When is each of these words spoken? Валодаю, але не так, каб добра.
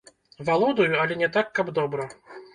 Валодаю, 0.47 0.95
але 1.03 1.19
не 1.21 1.29
так, 1.37 1.53
каб 1.61 1.71
добра. 1.79 2.11